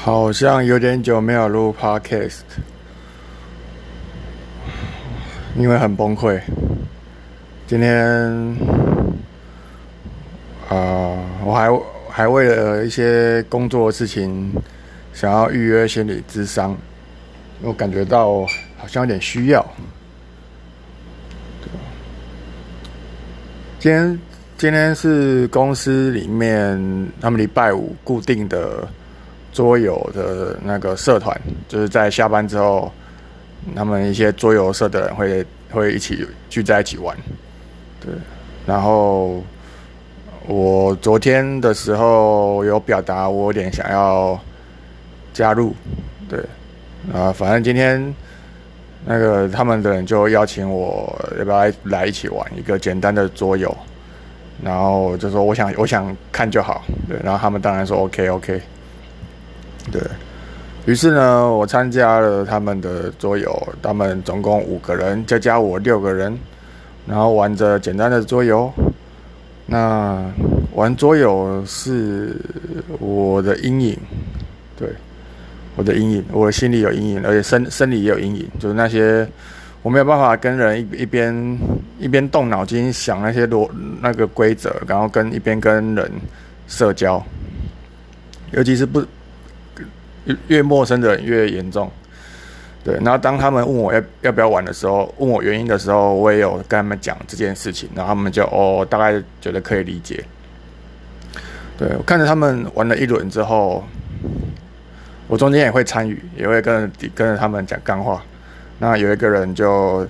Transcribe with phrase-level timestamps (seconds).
[0.00, 2.38] 好像有点久没有录 podcast，
[5.56, 6.40] 因为很崩溃。
[7.66, 8.56] 今天，
[10.68, 11.68] 啊，我还
[12.08, 14.50] 还为了一些工作的事情，
[15.12, 16.74] 想要预约心理咨商，
[17.60, 18.46] 我感觉到
[18.78, 19.66] 好像有点需要。
[23.80, 24.20] 今天
[24.56, 26.78] 今天是公司里面
[27.20, 28.88] 他们礼拜五固定的。
[29.52, 31.38] 桌游的那个社团，
[31.68, 32.92] 就是在下班之后，
[33.74, 37.16] 他们一些桌游社的人会会一起聚在一起玩，
[38.00, 38.12] 对。
[38.66, 39.42] 然后
[40.46, 44.38] 我昨天的时候有表达我有点想要
[45.32, 45.74] 加入，
[46.28, 46.38] 对。
[47.12, 48.14] 啊，反正今天
[49.06, 53.74] 那个他们的人就邀请我要不要来一起玩一个简单的桌游，
[54.62, 57.18] 然后就说我想我想看就好，对。
[57.24, 58.60] 然后他们当然说 OK OK。
[59.90, 60.02] 对
[60.86, 66.34] 于是呢，我参加了他们的桌游，他们总共五个人，再加我六个人，
[67.06, 68.72] 然后玩着简单的桌游。
[69.66, 70.24] 那
[70.74, 72.34] 玩桌游是
[72.98, 73.98] 我的阴影，
[74.78, 74.88] 对，
[75.76, 79.28] 我的阴影，我的心里有阴影，而且生生理也有阴影，就是那些
[79.82, 81.58] 我没有办法跟人一一边
[81.98, 83.68] 一边动脑筋想那些逻
[84.00, 86.10] 那个规则，然后跟一边跟人
[86.66, 87.22] 社交，
[88.52, 89.04] 尤其是不。
[90.48, 91.90] 越陌生的人越严重，
[92.84, 92.94] 对。
[92.96, 100.24] 然后当他们问我要要不要玩的时候，问我原因的时候，我也有跟他们讲这件事情，然后他们就哦，大概觉得可以理解。
[101.78, 103.84] 对我看着他们玩了一轮之后，
[105.28, 108.22] 我中间也会参与，也会跟跟着他们讲干话。
[108.78, 110.06] 那有一个人就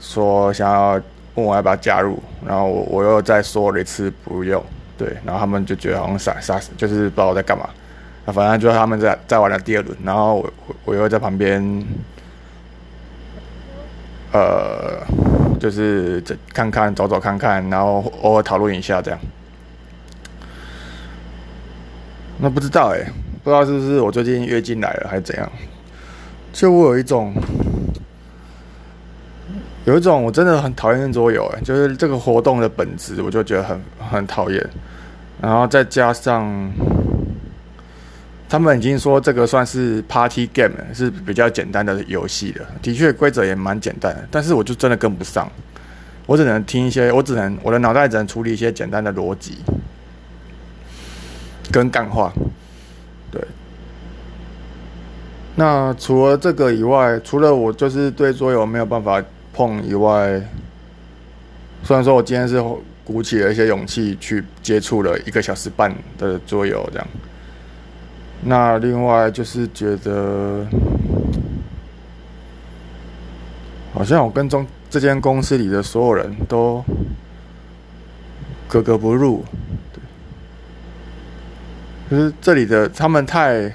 [0.00, 0.92] 说想要
[1.34, 4.64] 问我要不要加入，然后我我又再说了一次不用，
[4.96, 5.08] 对。
[5.24, 7.68] 然后他们就觉得好像傻傻，就是不知道我在干嘛。
[8.26, 10.50] 那反正就是他们在在玩了第二轮，然后我
[10.86, 11.62] 我又在旁边，
[14.32, 14.98] 呃，
[15.60, 19.20] 就是这看看走走看看，然后偶尔讨论一下这样。
[22.38, 23.04] 那不知道哎，
[23.42, 25.52] 不知道是不是我最近月经来了还是怎样？
[26.50, 27.34] 就我有一种，
[29.84, 34.66] 有一种我真的很讨厌桌游哎，就是这个活动的本质，我就觉得很很讨厌，
[35.42, 36.72] 然后再加上。
[38.54, 42.64] 他们已经说这个算是 party game，是比较简单的游戏了。
[42.80, 45.50] 的确，规则也蛮简单的，但是我就真的跟不上。
[46.24, 49.58] 我只能听一些，我只能我的脑袋只能处理一些简单的逻辑
[51.72, 52.32] 跟干话。
[53.32, 53.42] 对。
[55.56, 59.20] 那除了这个以外，除了我就是对桌游没有办法
[59.52, 60.40] 碰以外，
[61.82, 62.62] 虽然说我今天是
[63.02, 67.08] 鼓起了一些勇气去接触了一个小时半的桌游，这样。
[68.42, 70.66] 那另外就是觉得，
[73.92, 76.84] 好像我跟中这间公司里的所有人都
[78.68, 79.42] 格格不入，
[79.92, 80.00] 对，
[82.10, 83.72] 就是这里的他们太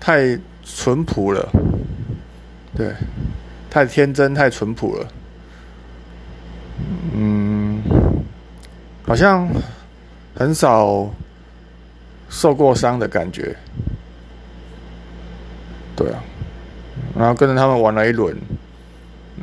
[0.00, 1.48] 太淳朴了，
[2.76, 2.92] 对，
[3.70, 5.06] 太天真太淳朴了，
[7.14, 7.80] 嗯，
[9.06, 9.48] 好像
[10.34, 11.08] 很少。
[12.34, 13.54] 受过伤的感觉，
[15.94, 16.18] 对啊，
[17.16, 18.36] 然后跟着他们玩了一轮，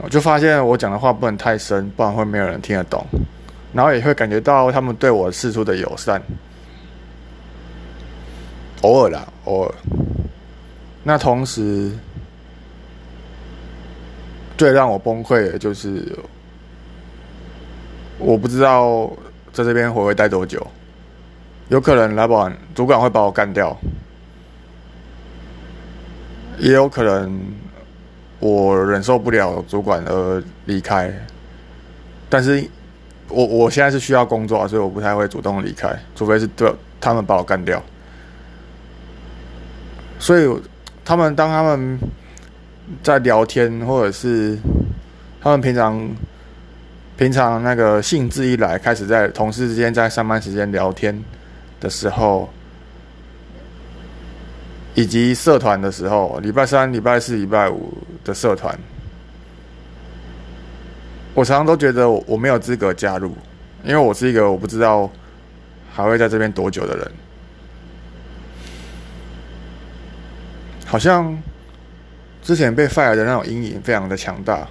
[0.04, 3.02] 我就发现我讲的话不能太深，不然会没有人听得懂。
[3.72, 6.22] 然后也会感觉到他们对我示出的友善，
[8.82, 9.74] 偶尔啦，偶尔。
[11.02, 11.90] 那同时，
[14.58, 16.14] 最让我崩溃的就是，
[18.18, 19.10] 我不知道
[19.54, 20.68] 在这边会会待多久。
[21.72, 23.76] 有可能老板主管会把我干掉，
[26.60, 27.42] 也有可能
[28.42, 31.10] 我忍受不了主管而离开。
[32.30, 32.62] 但是，
[33.30, 37.82] 我我现在是需要工作，所以我不太会主动离开，除非是对他们把我干掉。
[40.20, 40.62] 所以，
[41.06, 41.98] 他们当他们
[43.02, 44.60] 在聊天，或者是
[45.40, 46.10] 他们平常
[47.16, 51.18] 平常那个兴致一来，开始在同事之间在上班时间聊天。
[51.82, 52.48] 的时候，
[54.94, 57.92] 以及社团的时候，礼拜三、礼拜四、礼拜五
[58.24, 58.78] 的社团，
[61.34, 63.36] 我常常都觉得我没有资格加入，
[63.84, 65.10] 因为我是一个我不知道
[65.92, 67.12] 还会在这边多久的人。
[70.86, 71.36] 好像
[72.44, 74.68] 之前被 fire 的那种阴影非常的强大，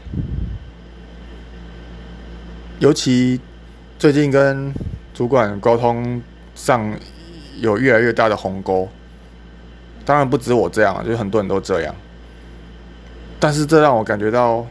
[2.79, 3.41] 尤其
[3.99, 4.73] 最近跟
[5.13, 6.23] 主管沟通。
[6.61, 6.95] 上
[7.59, 8.87] 有越来越大的鸿沟，
[10.05, 11.95] 当然不止我这样，就是很多人都这样。
[13.39, 14.67] 但是这让我感觉到，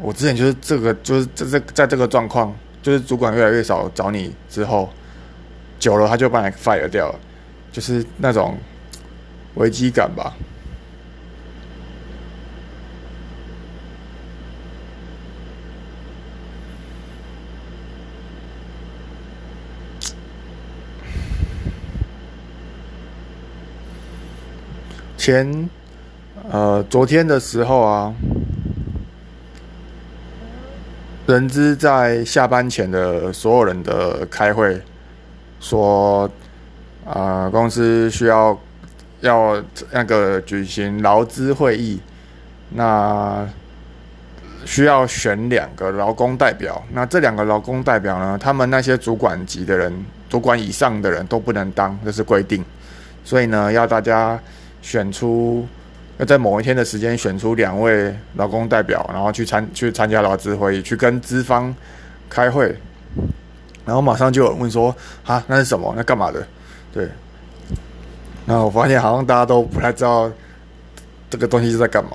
[0.00, 4.88] 我之前就是这个，就是这这在这个状况，就是主管越来越少找你之后，
[5.80, 7.18] 久了他就把你 fire 掉了，
[7.72, 8.56] 就是那种
[9.56, 10.32] 危机感吧。
[25.28, 25.68] 前，
[26.50, 28.14] 呃，昨天的时候啊，
[31.26, 34.80] 人资在下班前的所有人的开会，
[35.60, 36.30] 说，
[37.04, 38.58] 啊，公司需要
[39.20, 42.00] 要那个举行劳资会议，
[42.70, 43.46] 那
[44.64, 49.92] 需要选两个劳工代表，那这两个劳工代表呢，他们那些主管级的人，
[50.30, 52.64] 主管以上的人都不能当，这是规定，
[53.26, 54.40] 所以呢，要大家。
[54.82, 55.66] 选出
[56.18, 61.74] 要在某一天的时间选出两位劳工代表，然后去参去参加劳资会议，去跟资方
[62.28, 62.74] 开会，
[63.84, 64.94] 然后马上就有人问说
[65.24, 65.92] ：“啊，那是什么？
[65.96, 66.46] 那干嘛的？”
[66.92, 67.08] 对，
[68.44, 70.30] 那我发现好像大家都不太知道
[71.30, 72.10] 这个东西是在干嘛。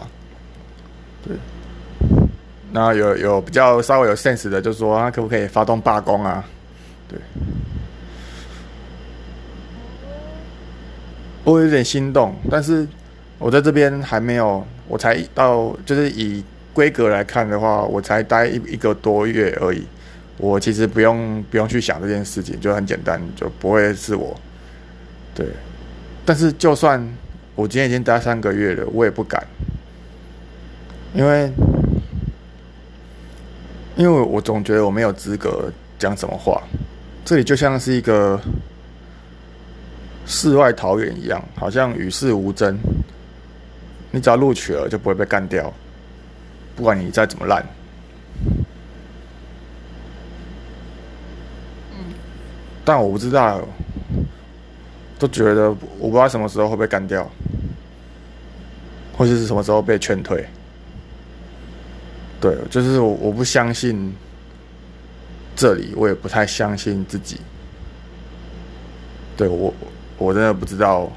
[1.25, 1.38] 对，
[2.71, 6.44] 那有有比较稍微有 sense 的，就说他可不可以发动罢工啊？
[7.07, 7.18] 对。
[11.44, 12.88] 我有点心动，但是
[13.38, 16.42] 我在这边还没有，我才到，就是以
[16.74, 19.84] 规格来看的话，我才待一一个多月而已。
[20.38, 24.34] 我其实不用不用去想这件事情，就很简单，就不会是我。
[25.36, 25.45] 对，
[26.24, 27.06] 但是就算
[27.56, 29.45] 我今天已经待三个月了，我也不敢，
[31.13, 31.51] 因为
[33.98, 35.69] 因为我总觉得我没有资格
[36.00, 36.62] 讲什么话。
[37.25, 38.40] 这里就像是一个。
[40.25, 42.78] 世外桃源一样，好像与世无争。
[44.12, 45.74] 你只要录取了，就不会被干掉，
[46.75, 47.66] 不管你再怎么烂。
[52.86, 53.62] 但我不知道，
[55.18, 57.30] 都觉得我不知道什么时候会被干掉，
[59.18, 60.46] 或者是什么时候被劝退。
[62.40, 64.14] 对，就是我我不相信
[65.56, 67.40] 这里，我也不太相信自己。
[69.36, 69.74] 对我。
[70.18, 71.12] 我真的不知道，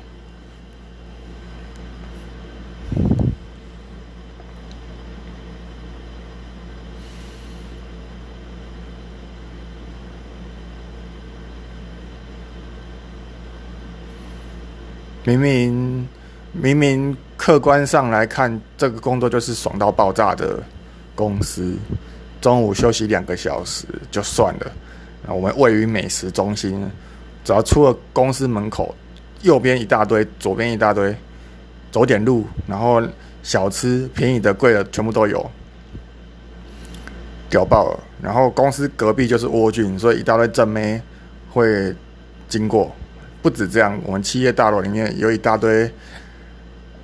[15.24, 16.08] 明明
[16.52, 20.60] 明明客观上来看，这个工作就是爽到爆炸的
[21.14, 21.76] 公司，
[22.40, 24.72] 中午休息两个小时就算了，
[25.24, 26.84] 那我们位于美食中心。
[27.46, 28.92] 只要出了公司门口，
[29.42, 31.14] 右边一大堆，左边一大堆，
[31.92, 33.00] 走点路，然后
[33.40, 35.48] 小吃便宜的、贵的全部都有，
[37.48, 38.00] 屌爆了。
[38.20, 41.00] 然后公司隔壁就是蜗郡，所以一大堆正妹
[41.52, 41.94] 会
[42.48, 42.92] 经过。
[43.42, 45.88] 不止这样，我们企业大楼里面有一大堆，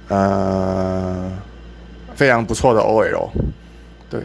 [0.08, 1.30] 呃，
[2.16, 3.30] 非常不错的 OL，
[4.10, 4.20] 对，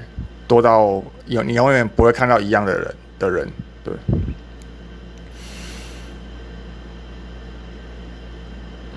[0.47, 3.47] 多到有你永远不会看到一样的人的人，
[3.83, 3.93] 对。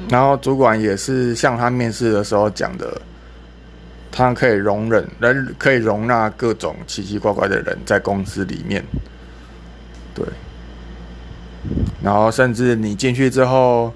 [0.09, 3.01] 然后主管也是像他面试的时候讲的，
[4.11, 8.85] 他可以容忍人，可以容纳各种奇奇怪怪的人在公司里面。
[10.15, 10.25] 对。
[12.03, 13.93] 然后甚至你进去之后，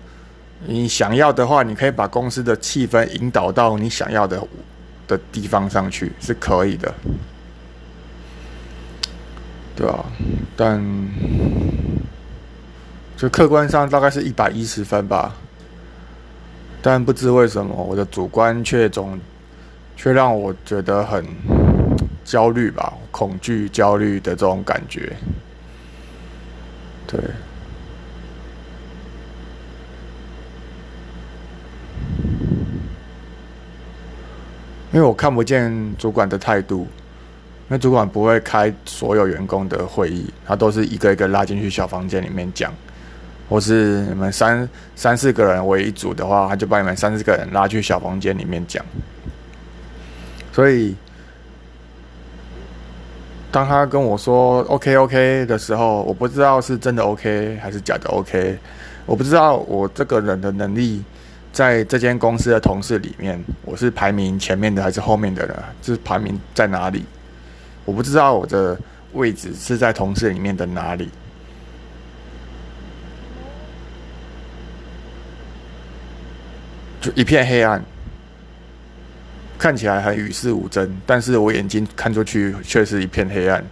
[0.67, 4.41] 你想要的话，你可以把公司的气氛引导到你想要的
[5.09, 6.95] 的地方上去，是可以的。
[9.75, 10.05] 对啊，
[10.55, 10.81] 但
[13.17, 15.35] 就客观上大概是一百一十分吧。
[16.87, 19.19] 但不知为什么，我的主观却总
[19.97, 21.25] 却让我觉得很
[22.27, 25.17] 焦虑吧，恐惧、焦虑的这种感觉。
[27.07, 27.19] 对，
[34.93, 42.71] 因为我看不见主管的态度，因为主管不会开所有员工的会议，他都是一个一个拉进去小房间里面讲。
[43.49, 48.85] 或是你们三三四个人为一组的话，他就把你们三四个人拉去小房间里面讲。
[50.53, 50.95] 所以，
[53.51, 58.59] 当他跟我说 “OK OK” 的时候，我不知道是真的 OK 还是假的 OK。
[59.07, 61.03] 我不知道我这个人的能力
[61.53, 65.57] 在这间公司的同事里面，我是排名前面的还是后面的人？
[65.83, 67.05] 是排名在哪里？
[67.85, 68.79] 我不知道我的
[69.13, 71.11] 位置是在同事里面的哪里。
[77.05, 77.85] 就一片黑暗，
[79.59, 83.63] 看起来很与世无争，但是我眼睛看出去却是一片黑暗。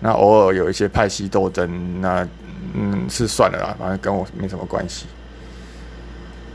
[0.00, 2.28] 那偶尔有一些派系斗争，那
[2.74, 5.06] 嗯是算了啦，反正跟我没什么关系，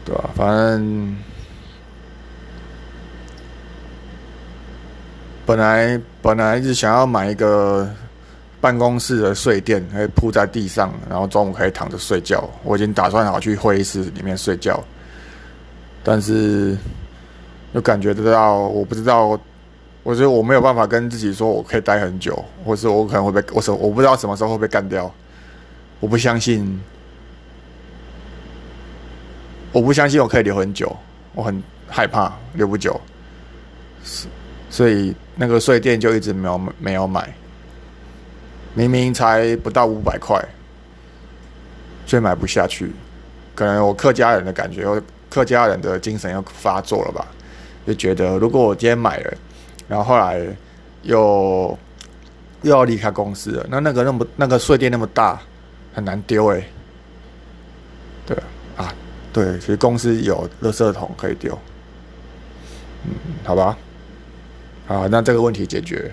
[0.05, 0.29] 对吧？
[0.36, 1.17] 反正
[5.48, 7.89] 本来本来是想要买一个
[8.62, 12.48] 办公室的睡垫，可以铺在地上，然后中午可以躺着睡觉。
[12.63, 14.82] 我已经打算好去会议室里面睡觉，
[16.03, 16.77] 但是
[17.74, 19.39] 又感觉得到，我不知道。
[20.05, 25.10] 我觉得我没有办法跟自己说我可以待很久，或是我可能会被我什我不知道什么时候会被干掉。
[26.01, 26.77] 我不相信，
[29.72, 30.93] 我不相信我可以留很久，
[31.33, 33.00] 我很害怕留不久，
[34.69, 37.33] 所以那个睡垫就一直没有没有买。
[38.74, 40.38] 明明才不到五百块，
[42.05, 42.91] 却买不下去。
[43.55, 44.86] 可能我客家人的感觉，
[45.34, 47.25] 客家人的精神又发作了吧？
[47.88, 49.34] 就觉得如果我今天买了。
[49.86, 50.40] 然后后来
[51.02, 51.78] 又
[52.62, 55.40] 又要离开公司了，那那个那么那个睡垫那么大，
[55.94, 56.63] 很难丢哎。
[58.25, 58.38] 对
[58.78, 58.94] 啊，
[59.34, 61.58] 对，其实公司有垃圾桶可以丢。
[63.04, 63.12] 嗯，
[63.44, 63.78] 好吧，
[64.88, 66.10] 好，那这个问题解决。